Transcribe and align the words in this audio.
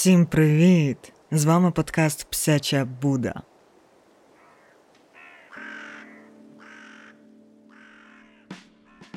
Всім 0.00 0.26
привіт! 0.26 1.12
З 1.30 1.44
вами 1.44 1.70
подкаст 1.70 2.26
Псяча 2.30 2.84
Буда. 3.02 3.42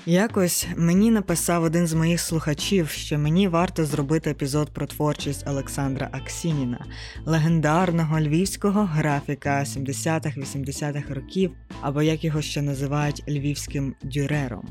Якось 0.06 0.68
мені 0.78 1.12
написав 1.12 1.64
один 1.64 1.88
з 1.88 1.94
моїх 1.94 2.22
слухачів, 2.22 2.90
що 2.90 3.20
мені 3.20 3.48
варто 3.48 3.86
зробити 3.86 4.30
епізод 4.30 4.74
про 4.74 4.88
творчість 4.88 5.48
Олександра 5.48 6.10
Аксініна, 6.12 6.86
легендарного 7.26 8.20
львівського 8.20 8.84
графіка 8.84 9.60
70-х-80-х 9.60 11.14
років, 11.14 11.52
або 11.82 12.02
як 12.02 12.24
його 12.24 12.42
ще 12.42 12.62
називають 12.62 13.24
львівським 13.28 13.96
дюрером. 14.04 14.68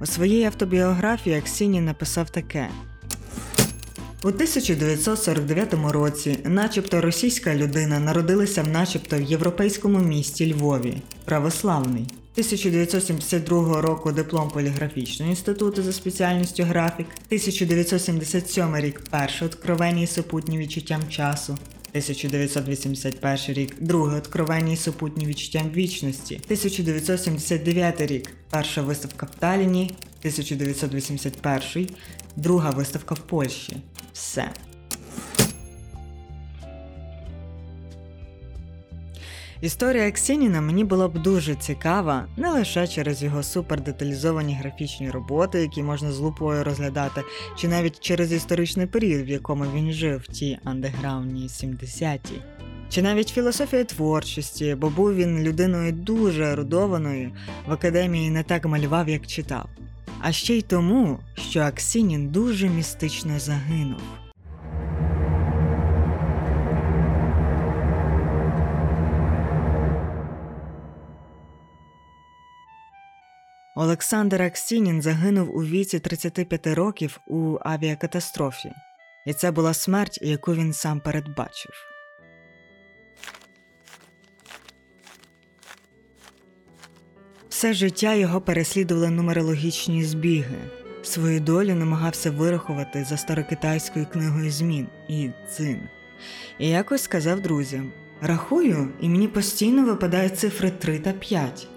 У 0.00 0.06
своїй 0.06 0.44
автобіографії 0.44 1.38
Аксінін 1.38 1.84
написав 1.84 2.30
таке. 2.30 2.68
У 4.24 4.28
1949 4.28 5.74
році, 5.74 6.38
начебто 6.44 7.00
російська 7.00 7.54
людина 7.54 8.00
народилася 8.00 8.62
в 8.62 8.68
начебто 8.68 9.16
в 9.16 9.22
європейському 9.22 9.98
місті 9.98 10.52
Львові, 10.52 11.02
православний. 11.24 12.02
1972 12.02 13.80
року 13.80 14.12
диплом 14.12 14.50
поліграфічного 14.50 15.30
інституту 15.30 15.82
за 15.82 15.92
спеціальністю 15.92 16.62
графік, 16.62 17.06
1977 17.26 18.76
рік 18.76 19.02
перше 19.10 19.44
откровення 19.44 20.02
і 20.02 20.06
супутні 20.06 20.58
відчуттям 20.58 21.00
часу, 21.08 21.52
1981 21.52 23.38
рік 23.48 23.74
друге 23.80 24.16
откровення 24.16 24.72
і 24.72 24.76
супутні 24.76 25.26
відчуттям 25.26 25.70
вічності, 25.74 26.34
1979 26.34 28.00
рік 28.00 28.30
перша 28.50 28.82
виставка 28.82 29.26
в 29.26 29.34
Таліні, 29.38 29.90
1981 30.18 31.88
друга 32.36 32.70
виставка 32.70 33.14
в 33.14 33.18
Польщі. 33.18 33.76
Все. 34.18 34.50
Історія 39.60 40.10
Ксеніна 40.10 40.60
мені 40.60 40.84
була 40.84 41.08
б 41.08 41.22
дуже 41.22 41.54
цікава, 41.54 42.28
не 42.36 42.50
лише 42.50 42.86
через 42.86 43.22
його 43.22 43.42
супердеталізовані 43.42 44.54
графічні 44.54 45.10
роботи, 45.10 45.60
які 45.60 45.82
можна 45.82 46.12
з 46.12 46.18
лупою 46.18 46.64
розглядати, 46.64 47.22
чи 47.56 47.68
навіть 47.68 48.00
через 48.00 48.32
історичний 48.32 48.86
період, 48.86 49.26
в 49.26 49.28
якому 49.28 49.64
він 49.74 49.92
жив, 49.92 50.26
ті 50.26 50.58
андеграундні 50.64 51.46
70-ті. 51.46 52.34
Чи 52.90 53.02
навіть 53.02 53.28
філософія 53.28 53.84
творчості, 53.84 54.74
бо 54.74 54.90
був 54.90 55.14
він 55.14 55.42
людиною 55.42 55.92
дуже 55.92 56.44
ерудованою, 56.44 57.32
в 57.66 57.72
академії 57.72 58.30
не 58.30 58.42
так 58.42 58.64
малював, 58.66 59.08
як 59.08 59.26
читав. 59.26 59.68
А 60.20 60.32
ще 60.32 60.54
й 60.54 60.62
тому, 60.62 61.18
що 61.50 61.60
Аксінін 61.60 62.28
дуже 62.28 62.68
містично 62.68 63.38
загинув. 63.38 64.00
Олександр 73.76 74.42
Аксінін 74.42 75.02
загинув 75.02 75.56
у 75.56 75.64
віці 75.64 75.98
35 75.98 76.66
років 76.66 77.20
у 77.26 77.58
авіакатастрофі, 77.60 78.72
і 79.26 79.32
це 79.32 79.50
була 79.50 79.74
смерть, 79.74 80.18
яку 80.22 80.54
він 80.54 80.72
сам 80.72 81.00
передбачив. 81.00 81.72
Все 87.58 87.74
життя 87.74 88.14
його 88.14 88.40
переслідували 88.40 89.10
нумерологічні 89.10 90.04
збіги. 90.04 90.58
Свою 91.02 91.40
долю 91.40 91.74
намагався 91.74 92.30
вирахувати 92.30 93.04
за 93.04 93.16
старокитайською 93.16 94.06
книгою 94.06 94.50
змін 94.50 94.86
і 95.08 95.30
дзин. 95.48 95.80
І 96.58 96.68
якось 96.68 97.02
сказав 97.02 97.40
друзям: 97.40 97.92
Рахую, 98.20 98.88
і 99.00 99.08
мені 99.08 99.28
постійно 99.28 99.84
випадають 99.84 100.38
цифри 100.38 100.70
3 100.70 100.98
та 100.98 101.12
5. 101.12 101.68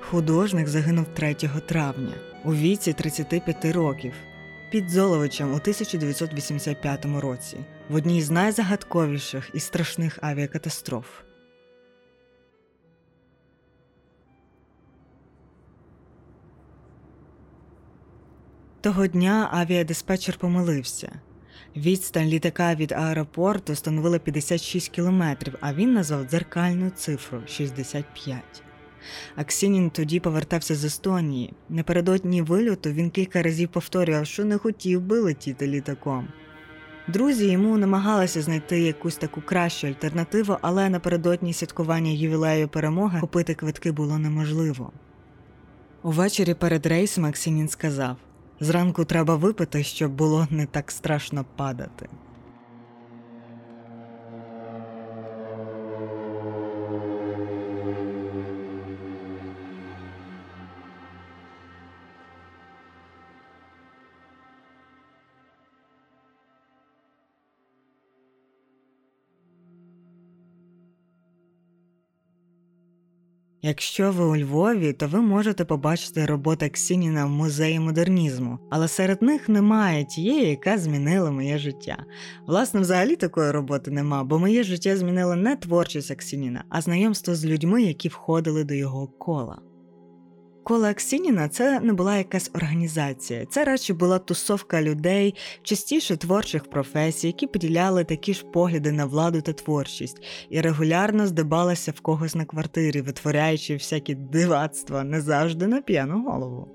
Художник 0.00 0.68
загинув 0.68 1.06
3 1.14 1.34
травня 1.66 2.14
у 2.44 2.54
віці 2.54 2.92
35 2.92 3.64
років 3.64 4.12
під 4.70 4.90
Золовичем 4.90 5.46
у 5.46 5.56
1985 5.56 7.06
році 7.20 7.56
в 7.88 7.94
одній 7.94 8.22
з 8.22 8.30
найзагадковіших 8.30 9.50
і 9.54 9.60
страшних 9.60 10.18
авіакатастроф. 10.22 11.06
Того 18.84 19.06
дня 19.06 19.48
авіадиспетчер 19.52 20.36
помилився. 20.36 21.12
Відстань 21.76 22.28
літака 22.28 22.74
від 22.74 22.92
аеропорту 22.92 23.74
становила 23.74 24.18
56 24.18 24.88
кілометрів, 24.88 25.54
а 25.60 25.74
він 25.74 25.94
назвав 25.94 26.24
дзеркальну 26.24 26.90
цифру 26.90 27.38
65. 27.46 28.42
Аксінін 29.36 29.90
тоді 29.90 30.20
повертався 30.20 30.74
з 30.74 30.84
Естонії. 30.84 31.54
Напередодні 31.68 32.42
вильоту 32.42 32.90
він 32.90 33.10
кілька 33.10 33.42
разів 33.42 33.68
повторював, 33.68 34.26
що 34.26 34.44
не 34.44 34.58
хотів 34.58 35.00
би 35.00 35.20
летіти 35.20 35.66
літаком. 35.66 36.28
Друзі 37.08 37.46
йому 37.46 37.78
намагалися 37.78 38.42
знайти 38.42 38.80
якусь 38.80 39.16
таку 39.16 39.40
кращу 39.40 39.86
альтернативу, 39.86 40.56
але 40.60 40.88
напередодні 40.88 41.52
святкування 41.52 42.10
ювілею 42.10 42.68
перемоги 42.68 43.20
купити 43.20 43.54
квитки 43.54 43.92
було 43.92 44.18
неможливо. 44.18 44.92
Увечері 46.02 46.54
перед 46.54 46.86
рейсом 46.86 47.24
Аксінін 47.24 47.68
сказав 47.68 48.16
Зранку 48.64 49.04
треба 49.04 49.36
випити, 49.36 49.84
щоб 49.84 50.12
було 50.12 50.46
не 50.50 50.66
так 50.66 50.90
страшно 50.90 51.44
падати. 51.56 52.08
Якщо 73.66 74.12
ви 74.12 74.24
у 74.24 74.36
Львові, 74.36 74.92
то 74.92 75.08
ви 75.08 75.20
можете 75.20 75.64
побачити 75.64 76.26
роботи 76.26 76.68
Ксініна 76.68 77.26
в 77.26 77.28
музеї 77.28 77.80
модернізму, 77.80 78.58
але 78.70 78.88
серед 78.88 79.22
них 79.22 79.48
немає 79.48 80.04
тієї, 80.04 80.50
яка 80.50 80.78
змінила 80.78 81.30
моє 81.30 81.58
життя. 81.58 82.04
Власне, 82.46 82.80
взагалі 82.80 83.16
такої 83.16 83.50
роботи 83.50 83.90
нема, 83.90 84.24
бо 84.24 84.38
моє 84.38 84.62
життя 84.62 84.96
змінила 84.96 85.36
не 85.36 85.56
творчість 85.56 86.10
Аксініна, 86.10 86.64
а 86.68 86.80
знайомство 86.80 87.34
з 87.34 87.44
людьми, 87.44 87.82
які 87.82 88.08
входили 88.08 88.64
до 88.64 88.74
його 88.74 89.06
кола. 89.06 89.58
Коло 90.64 90.86
Аксініна 90.86 91.48
це 91.48 91.80
не 91.80 91.92
була 91.92 92.16
якась 92.16 92.50
організація, 92.54 93.46
це 93.46 93.64
радше 93.64 93.94
була 93.94 94.18
тусовка 94.18 94.82
людей, 94.82 95.34
частіше 95.62 96.16
творчих 96.16 96.70
професій, 96.70 97.26
які 97.26 97.46
поділяли 97.46 98.04
такі 98.04 98.34
ж 98.34 98.44
погляди 98.44 98.92
на 98.92 99.04
владу 99.04 99.40
та 99.40 99.52
творчість, 99.52 100.22
і 100.50 100.60
регулярно 100.60 101.26
здибалася 101.26 101.92
в 101.96 102.00
когось 102.00 102.34
на 102.34 102.44
квартирі, 102.44 103.00
витворяючи 103.00 103.74
всякі 103.74 104.14
дивацтва 104.14 105.04
не 105.04 105.20
завжди 105.20 105.66
на 105.66 105.82
п'яну 105.82 106.22
голову. 106.22 106.68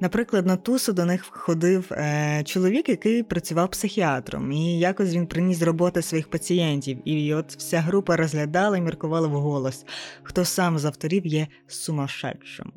Наприклад, 0.00 0.46
на 0.46 0.56
тусу 0.56 0.92
до 0.92 1.04
них 1.04 1.26
ходив 1.30 1.92
е, 1.92 2.42
чоловік, 2.44 2.88
який 2.88 3.22
працював 3.22 3.70
психіатром, 3.70 4.52
і 4.52 4.78
якось 4.78 5.14
він 5.14 5.26
приніс 5.26 5.62
роботи 5.62 6.02
своїх 6.02 6.30
пацієнтів, 6.30 7.08
і 7.08 7.34
от 7.34 7.56
вся 7.56 7.80
група 7.80 8.16
розглядала 8.16 8.76
і 8.76 8.80
міркувала 8.80 9.28
вголос, 9.28 9.84
хто 10.22 10.44
сам 10.44 10.78
з 10.78 10.84
авторів 10.84 11.26
є 11.26 11.46
сумасшедшим. 11.66 12.72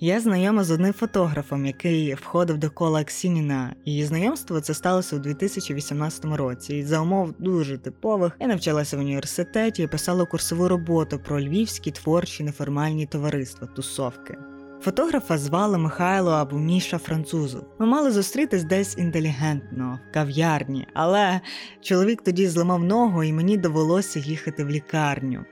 Я 0.00 0.20
знайома 0.20 0.64
з 0.64 0.70
одним 0.70 0.92
фотографом, 0.92 1.66
який 1.66 2.14
входив 2.14 2.58
до 2.58 2.70
кола 2.70 3.00
Аксініна, 3.00 3.74
і 3.84 4.04
знайомство 4.04 4.60
це 4.60 4.74
сталося 4.74 5.16
у 5.16 5.18
2018 5.18 6.24
році. 6.24 6.76
І 6.76 6.82
за 6.82 7.00
умов 7.00 7.34
дуже 7.38 7.78
типових 7.78 8.32
я 8.40 8.46
навчалася 8.46 8.96
в 8.96 9.00
університеті 9.00 9.82
і 9.82 9.86
писала 9.86 10.24
курсову 10.24 10.68
роботу 10.68 11.20
про 11.24 11.40
львівські 11.40 11.90
творчі 11.90 12.44
неформальні 12.44 13.06
товариства, 13.06 13.66
тусовки. 13.66 14.38
Фотографа 14.80 15.38
звали 15.38 15.78
Михайло 15.78 16.30
або 16.30 16.58
Міша 16.58 16.98
французу. 16.98 17.66
Ми 17.78 17.86
мали 17.86 18.10
зустрітись 18.10 18.64
десь 18.64 18.98
інтелігентно, 18.98 20.00
в 20.10 20.14
кав'ярні, 20.14 20.86
але 20.94 21.40
чоловік 21.80 22.22
тоді 22.22 22.48
зламав 22.48 22.84
ногу, 22.84 23.24
і 23.24 23.32
мені 23.32 23.56
довелося 23.56 24.18
їхати 24.18 24.64
в 24.64 24.70
лікарню. 24.70 25.44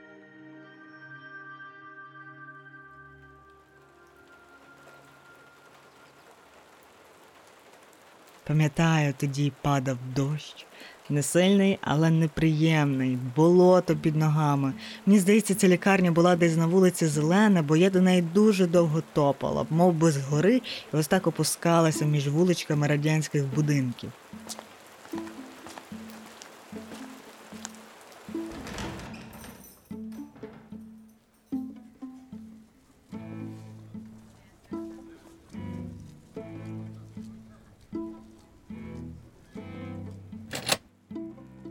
Пам'ятаю, 8.47 9.13
тоді 9.17 9.51
падав 9.61 9.97
дощ. 10.15 10.65
Не 11.09 11.23
сильний, 11.23 11.79
але 11.81 12.09
неприємний, 12.09 13.17
болото 13.35 13.95
під 13.95 14.15
ногами. 14.15 14.73
Мені 15.05 15.19
здається, 15.19 15.55
ця 15.55 15.67
лікарня 15.67 16.11
була 16.11 16.35
десь 16.35 16.57
на 16.57 16.67
вулиці 16.67 17.07
Зелена, 17.07 17.61
бо 17.61 17.75
я 17.75 17.89
до 17.89 18.01
неї 18.01 18.21
дуже 18.21 18.67
довго 18.67 19.03
топала, 19.13 19.65
мов 19.69 19.93
би 19.93 20.11
з 20.11 20.17
гори, 20.17 20.61
і 20.93 20.97
ось 20.97 21.07
так 21.07 21.27
опускалася 21.27 22.05
між 22.05 22.27
вуличками 22.27 22.87
радянських 22.87 23.45
будинків. 23.55 24.11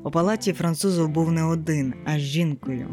У 0.04 0.10
палаті 0.10 0.52
французов 0.52 1.08
був 1.08 1.32
не 1.32 1.44
один, 1.44 1.94
а 2.04 2.18
з 2.18 2.20
жінкою. 2.20 2.88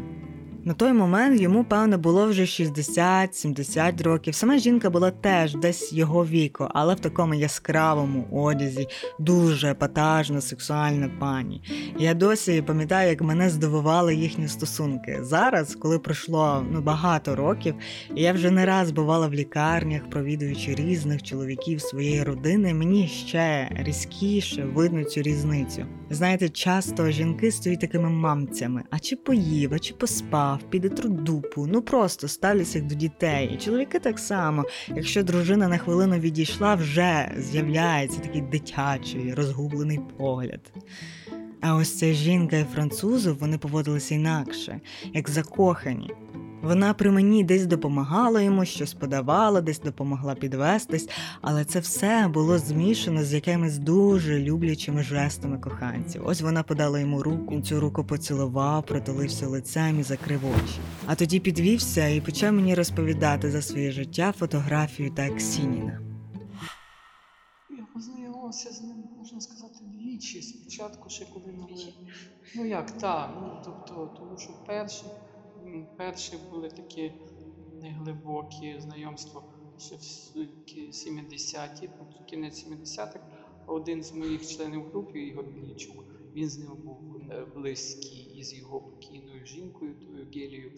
На 0.64 0.74
той 0.74 0.92
момент 0.92 1.40
йому, 1.40 1.64
певно, 1.64 1.98
було 1.98 2.26
вже 2.26 2.42
60-70 2.42 4.02
років. 4.02 4.34
Сама 4.34 4.58
жінка 4.58 4.90
була 4.90 5.10
теж 5.10 5.54
десь 5.54 5.92
його 5.92 6.26
віку, 6.26 6.68
але 6.70 6.94
в 6.94 7.00
такому 7.00 7.34
яскравому 7.34 8.28
одязі, 8.32 8.88
дуже 9.18 9.70
епатажна, 9.70 10.40
сексуальна 10.40 11.10
пані. 11.20 11.62
Я 11.98 12.14
досі 12.14 12.62
пам'ятаю, 12.62 13.08
як 13.08 13.20
мене 13.20 13.50
здивували 13.50 14.14
їхні 14.14 14.48
стосунки. 14.48 15.18
Зараз, 15.22 15.74
коли 15.74 15.98
пройшло 15.98 16.66
ну, 16.70 16.80
багато 16.80 17.36
років, 17.36 17.74
я 18.16 18.32
вже 18.32 18.50
не 18.50 18.66
раз 18.66 18.90
бувала 18.90 19.26
в 19.26 19.34
лікарнях, 19.34 20.10
провідуючи 20.10 20.74
різних 20.74 21.22
чоловіків 21.22 21.80
своєї 21.80 22.22
родини, 22.22 22.74
мені 22.74 23.08
ще 23.08 23.68
різкіше 23.84 24.64
видно 24.64 25.04
цю 25.04 25.22
різницю. 25.22 25.86
Знаєте, 26.12 26.48
часто 26.48 27.10
жінки 27.10 27.52
стають 27.52 27.80
такими 27.80 28.10
мамцями, 28.10 28.82
а 28.90 28.98
чи 28.98 29.16
поїв, 29.16 29.74
а 29.74 29.78
чи 29.78 29.94
поспав, 29.94 30.62
піде 30.70 30.88
трудупу, 30.88 31.66
ну 31.66 31.82
просто 31.82 32.28
ставляться 32.28 32.78
як 32.78 32.86
до 32.86 32.94
дітей. 32.94 33.50
І 33.54 33.56
чоловіки 33.56 33.98
так 33.98 34.18
само, 34.18 34.64
якщо 34.88 35.22
дружина 35.22 35.68
на 35.68 35.78
хвилину 35.78 36.18
відійшла, 36.18 36.74
вже 36.74 37.32
з'являється 37.38 38.20
такий 38.20 38.40
дитячий, 38.40 39.34
розгублений 39.34 40.00
погляд. 40.18 40.72
А 41.60 41.76
ось 41.76 41.98
ця 41.98 42.12
жінка 42.12 42.56
і 42.56 42.64
французов 42.64 43.38
вони 43.38 43.58
поводилися 43.58 44.14
інакше, 44.14 44.80
як 45.14 45.30
закохані. 45.30 46.10
Вона 46.62 46.94
при 46.94 47.10
мені 47.10 47.44
десь 47.44 47.66
допомагала 47.66 48.40
йому, 48.40 48.64
щось 48.64 48.94
подавала, 48.94 49.60
десь 49.60 49.80
допомогла 49.80 50.34
підвестись, 50.34 51.08
але 51.40 51.64
це 51.64 51.80
все 51.80 52.30
було 52.34 52.58
змішано 52.58 53.24
з 53.24 53.32
якимись 53.34 53.78
дуже 53.78 54.38
люблячими 54.38 55.02
жестами 55.02 55.58
коханців. 55.58 56.22
Ось 56.26 56.40
вона 56.40 56.62
подала 56.62 57.00
йому 57.00 57.22
руку, 57.22 57.60
цю 57.60 57.80
руку 57.80 58.04
поцілував, 58.04 58.86
притулився 58.86 59.46
лицем 59.46 60.00
і 60.00 60.02
закрив 60.02 60.40
очі. 60.46 60.78
А 61.06 61.14
тоді 61.14 61.40
підвівся 61.40 62.08
і 62.08 62.20
почав 62.20 62.52
мені 62.52 62.74
розповідати 62.74 63.50
за 63.50 63.62
своє 63.62 63.92
життя, 63.92 64.32
фотографію 64.38 65.10
та 65.10 65.30
Ксініна. 65.30 66.00
Я 67.70 67.86
познайомилася 67.94 68.70
з 68.70 68.82
ним, 68.82 68.96
можна 69.18 69.40
сказати, 69.40 69.74
двічі 69.84 70.42
спочатку, 70.42 71.10
ще 71.10 71.24
коли 71.34 71.46
ми. 71.46 71.66
Ну 72.56 72.64
як 72.66 72.90
так, 72.90 73.30
ну 73.42 73.62
тобто, 73.64 74.14
тому 74.18 74.38
що 74.38 74.50
перші. 74.66 75.04
Перші 75.96 76.36
були 76.50 76.68
такі 76.68 77.12
неглибокі 77.82 78.80
знайомства 78.80 79.42
ще 79.78 79.96
в 79.96 79.98
70-ті, 79.98 81.90
кінець 82.26 82.66
70-х. 82.66 83.20
Один 83.66 84.02
з 84.02 84.12
моїх 84.12 84.46
членів 84.46 84.88
групи, 84.88 85.20
Ігор 85.20 85.46
Білічук, 85.46 86.04
він 86.34 86.48
з 86.48 86.58
ним 86.58 86.76
був 86.76 87.16
е, 87.30 87.44
близький 87.54 88.32
із 88.34 88.54
його 88.54 88.80
покійною 88.80 89.46
жінкою, 89.46 89.94
тою 89.94 90.26
Гелією. 90.26 90.72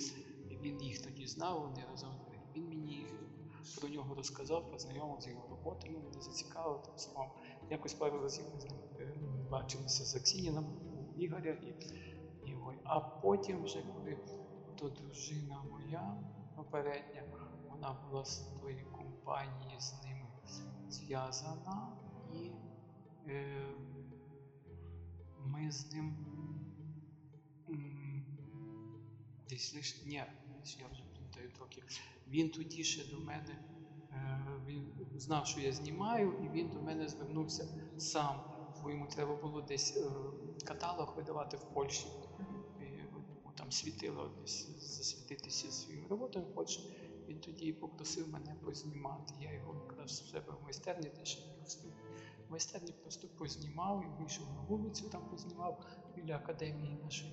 Він 0.62 0.82
їх 0.82 1.02
тоді 1.02 1.26
знав, 1.26 1.60
вони 1.60 1.84
разом. 1.90 2.10
Він 2.56 2.68
мені 2.68 3.06
про 3.80 3.88
нього 3.88 4.14
розказав, 4.14 4.70
познайомив 4.70 5.20
з 5.20 5.28
його 5.28 5.46
роботами, 5.50 5.98
мене 5.98 6.22
зацікавив 6.22 6.82
там 6.82 6.98
самому. 6.98 7.30
Якось 7.70 7.94
пару 7.94 8.20
разів 8.20 8.44
ми 8.54 8.60
з 8.60 8.64
ним 8.64 8.78
е, 9.00 9.14
бачилися 9.50 10.04
з 10.04 10.16
Аксініном, 10.16 10.66
Ігоря 11.18 11.52
і 11.52 12.50
його. 12.50 12.74
А 12.84 13.00
потім, 13.00 13.64
вже 13.64 13.82
коли 13.94 14.16
то 14.84 14.90
дружина 14.90 15.62
моя 15.70 16.16
попередня, 16.56 17.22
вона 17.70 17.92
була 17.92 18.24
з 18.24 18.38
тої 18.38 18.84
компанії 18.92 19.80
з 19.80 20.02
ними 20.04 20.26
зв'язана, 20.88 21.96
і 22.32 22.50
е, 23.30 23.66
ми 25.44 25.70
з 25.70 25.92
ним 25.92 26.16
десь 29.48 29.74
лише 29.74 30.06
ні, 30.06 30.14
я 30.14 30.26
вже 30.64 31.02
пам'ятаю 31.14 31.50
трохи. 31.52 31.82
Він 32.28 32.50
тоді 32.50 32.84
ще 32.84 33.10
до 33.10 33.20
мене, 33.20 33.64
е, 34.12 34.46
він 34.66 34.92
знав, 35.14 35.46
що 35.46 35.60
я 35.60 35.72
знімаю, 35.72 36.32
і 36.44 36.48
він 36.48 36.68
до 36.68 36.82
мене 36.82 37.08
звернувся 37.08 37.68
сам, 37.98 38.40
бо 38.82 38.90
йому 38.90 39.06
треба 39.06 39.36
було 39.36 39.62
десь 39.62 39.96
е, 39.96 40.10
каталог 40.64 41.16
видавати 41.16 41.56
в 41.56 41.74
Польщі 41.74 42.06
там 43.64 43.72
світило 43.72 44.30
десь 44.40 44.68
засвітитися 44.80 45.70
своїми 45.70 46.08
роботами 46.08 46.46
хоче. 46.54 46.80
Він 47.28 47.40
тоді 47.40 47.72
попросив 47.72 48.28
мене 48.28 48.54
познімати. 48.64 49.34
Я 49.40 49.52
його 49.52 49.74
якраз 49.88 50.20
в 50.20 50.28
себе 50.28 50.52
в 50.60 50.64
майстерні, 50.64 51.06
не 51.06 51.24
В 52.48 52.50
майстерні 52.50 52.92
просто 52.92 53.28
познімав 53.28 54.04
і 54.04 54.22
вийшов 54.22 54.46
на 54.54 54.60
вулицю, 54.60 55.08
там 55.08 55.28
познімав 55.30 55.86
біля 56.16 56.36
академії 56.36 56.98
нашої 57.04 57.32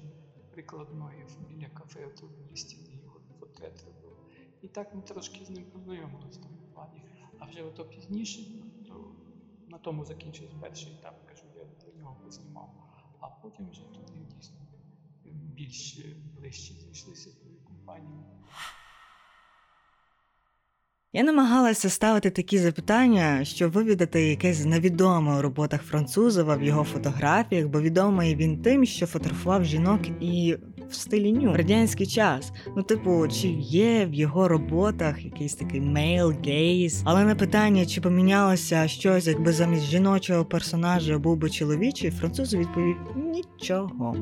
прикладної, 0.52 1.26
біля 1.50 1.70
кафе 1.70 2.06
в 2.52 2.58
стіни 2.58 3.00
його 3.04 3.22
портрет 3.40 3.84
робив. 3.86 4.18
І 4.62 4.68
так 4.68 4.96
ми 4.96 5.02
трошки 5.02 5.46
з 5.46 5.50
ним 5.50 5.66
познайомилися 5.66 6.40
в 6.40 6.44
тому 6.44 6.58
плані. 6.74 7.04
А 7.40 7.46
вже 7.46 7.64
ото 7.64 7.86
пізніше, 7.86 8.42
то 8.88 9.16
на 9.68 9.78
тому 9.78 10.06
закінчився 10.06 10.56
перший 10.62 10.94
етап, 10.94 11.26
кажу, 11.26 11.44
я 11.56 11.64
для 11.64 12.00
нього 12.00 12.18
познімав, 12.24 12.74
а 13.20 13.28
потім 13.28 13.70
вже 13.70 13.82
туди 13.82 14.14
дійсно 14.36 14.61
більш 15.56 16.00
ближче 16.40 16.74
зійшлися 16.74 17.30
з 17.30 17.34
тою 17.34 17.56
компанією. 17.64 18.24
Я 21.14 21.24
намагалася 21.24 21.90
ставити 21.90 22.30
такі 22.30 22.58
запитання, 22.58 23.46
щоб 23.46 23.72
вивідати 23.72 24.28
якесь 24.28 24.66
невідоме 24.66 25.38
у 25.38 25.42
роботах 25.42 25.82
Французова 25.84 26.56
в 26.56 26.64
його 26.64 26.84
фотографіях, 26.84 27.68
бо 27.68 27.82
відомий 27.82 28.36
він 28.36 28.62
тим, 28.62 28.86
що 28.86 29.06
фотографував 29.06 29.66
жінок 29.66 30.02
і 30.22 30.58
в 30.90 30.96
стилі 30.96 31.32
ню 31.32 31.54
радянський 31.58 32.08
час. 32.08 32.52
Ну, 32.78 32.84
типу, 32.84 33.28
чи 33.28 33.48
є 33.58 34.06
в 34.06 34.14
його 34.14 34.48
роботах 34.48 35.26
якийсь 35.26 35.56
такий 35.56 35.82
мейл 35.82 36.34
гейз? 36.46 37.02
Але 37.06 37.24
на 37.24 37.36
питання, 37.36 37.86
чи 37.86 38.02
помінялося 38.02 38.88
щось, 38.88 39.28
якби 39.28 39.54
замість 39.54 39.86
жіночого 39.86 40.46
персонажа 40.46 41.18
був 41.18 41.38
би 41.38 41.50
чоловічий, 41.50 42.12
француз 42.12 42.54
відповів 42.54 42.96
нічого. 43.16 44.16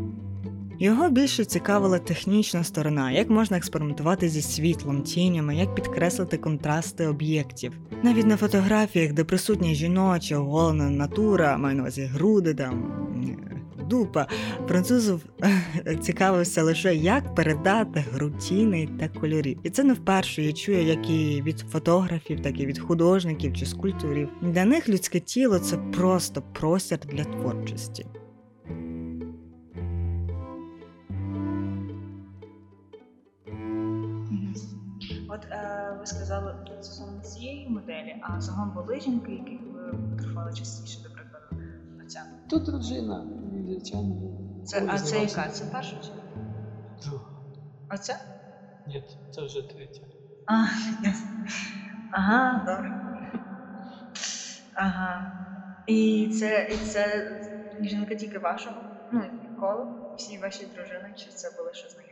Його 0.82 1.10
більше 1.10 1.46
цікавила 1.46 2.00
технічна 2.00 2.64
сторона, 2.64 3.12
як 3.12 3.30
можна 3.30 3.58
експериментувати 3.58 4.30
зі 4.30 4.42
світлом, 4.42 5.02
тінями, 5.02 5.56
як 5.56 5.76
підкреслити 5.76 6.38
контрасти 6.38 7.08
об'єктів. 7.08 7.74
Навіть 8.04 8.26
на 8.26 8.38
фотографіях, 8.38 9.14
де 9.14 9.24
присутня 9.24 9.74
жіноча, 9.74 10.38
оголена 10.38 10.90
натура, 10.90 11.58
маю 11.58 11.76
на 11.76 11.82
увазі 11.82 12.02
груди 12.02 12.54
там. 12.54 13.06
Дупа 13.90 14.28
французов 14.68 15.22
цікавився 16.02 16.64
лише, 16.64 16.96
як 16.96 17.36
передати 17.36 18.06
грутіни 18.12 18.90
та 19.00 19.08
кольорів. 19.08 19.60
І 19.64 19.70
це 19.70 19.84
не 19.84 19.94
вперше 19.94 20.44
я 20.44 20.54
чую, 20.54 20.84
як 20.84 21.10
і 21.10 21.42
від 21.42 21.60
фотографів, 21.60 22.42
так 22.42 22.60
і 22.60 22.66
від 22.66 22.80
художників 22.80 23.54
чи 23.54 23.66
скульпторів. 23.66 24.30
Для 24.42 24.66
них 24.66 24.90
людське 24.90 25.20
тіло 25.20 25.60
це 25.60 25.78
просто 25.78 26.42
простір 26.54 27.00
для 27.00 27.24
творчості. 27.24 28.06
От 35.40 35.52
е, 35.52 35.96
ви 36.00 36.06
сказали 36.06 36.56
стосовно 36.82 37.22
цієї 37.22 37.70
моделі, 37.70 38.16
а 38.22 38.42
загалом 38.42 38.72
були 38.72 39.00
жінки, 39.00 39.32
яких 39.32 39.60
ви 39.74 39.92
фотографували 39.92 40.54
частіше, 40.54 41.02
до 41.04 41.10
прикладу, 41.10 41.46
оця. 42.04 42.26
Тут 42.50 42.64
дружина, 42.64 43.28
звичайно. 43.68 44.16
Це, 44.66 44.86
а 44.88 45.00
це 45.00 45.20
яка? 45.20 45.50
Це 45.50 45.66
перша 45.66 45.96
чи? 46.04 46.10
Друга. 47.04 47.26
Оця? 47.92 48.20
Ні, 48.88 49.04
це 49.32 49.46
вже 49.46 49.62
третя. 49.62 50.02
А. 50.46 50.66
Ага, 52.12 52.64
добре. 52.66 53.02
Ага. 54.74 55.32
І 55.88 56.32
це, 56.40 56.70
і 56.72 56.76
це 56.76 57.32
жінка 57.82 58.16
тільки 58.16 58.40
вашого? 58.40 58.76
Ну, 59.12 59.24
коло? 59.60 60.16
Всі 60.18 60.38
ваші 60.38 60.66
дружини, 60.66 61.14
чи 61.16 61.30
це 61.30 61.52
були 61.58 61.74
ще 61.74 61.90
знайомі? 61.90 62.09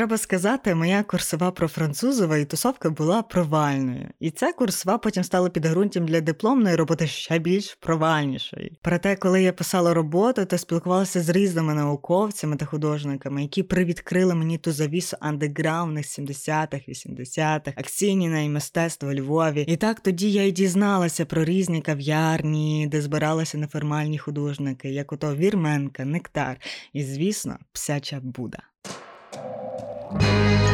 Треба 0.00 0.18
сказати, 0.18 0.74
моя 0.74 1.02
курсова 1.02 1.50
про 1.50 1.68
французова 1.68 2.38
і 2.38 2.44
тусовка 2.44 2.90
була 2.90 3.22
провальною, 3.22 4.08
і 4.20 4.30
ця 4.30 4.52
курсова 4.52 4.98
потім 4.98 5.24
стала 5.24 5.48
підґрунтям 5.48 6.06
для 6.06 6.20
дипломної 6.20 6.76
роботи 6.76 7.06
ще 7.06 7.38
більш 7.38 7.74
провальнішої. 7.80 8.78
Проте, 8.82 9.16
коли 9.16 9.42
я 9.42 9.52
писала 9.52 9.94
роботу, 9.94 10.44
то 10.44 10.58
спілкувалася 10.58 11.20
з 11.20 11.28
різними 11.28 11.74
науковцями 11.74 12.56
та 12.56 12.64
художниками, 12.64 13.42
які 13.42 13.62
привідкрили 13.62 14.34
мені 14.34 14.58
ту 14.58 14.72
завісу 14.72 15.16
андеграундних 15.20 16.06
70-х, 16.06 16.88
80-х, 16.88 17.72
акційніна 17.76 18.40
і 18.40 18.48
мистецтво 18.48 19.14
Львові. 19.14 19.64
І 19.68 19.76
так 19.76 20.00
тоді 20.00 20.32
я 20.32 20.42
й 20.42 20.52
дізналася 20.52 21.24
про 21.24 21.44
різні 21.44 21.82
кав'ярні, 21.82 22.88
де 22.90 23.02
збиралися 23.02 23.58
неформальні 23.58 24.18
художники, 24.18 24.90
як 24.90 25.12
ото 25.12 25.34
Вірменка, 25.34 26.04
Нектар 26.04 26.56
і, 26.92 27.04
звісно, 27.04 27.58
псяча 27.72 28.20
Буда. 28.22 28.69
Thank 30.18 30.64
you. 30.64 30.69